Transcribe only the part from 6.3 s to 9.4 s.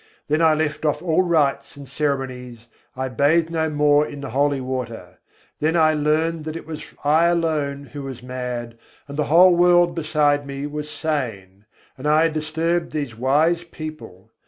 that it was I alone who was mad, and the